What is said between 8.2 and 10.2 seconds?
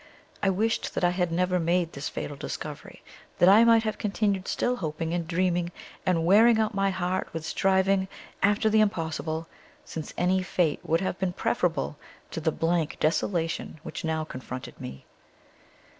after the impossible, since